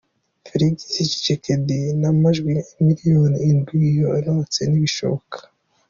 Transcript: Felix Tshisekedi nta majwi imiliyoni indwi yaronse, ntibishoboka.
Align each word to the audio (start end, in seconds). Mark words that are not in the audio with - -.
Felix 0.45 0.73
Tshisekedi 0.91 1.77
nta 1.99 2.09
majwi 2.21 2.53
imiliyoni 2.79 3.37
indwi 3.49 3.79
yaronse, 3.99 4.59
ntibishoboka. 4.65 5.37